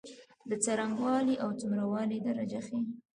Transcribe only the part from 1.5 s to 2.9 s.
څومره والي درجه ښيي.